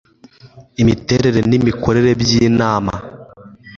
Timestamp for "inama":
2.47-2.95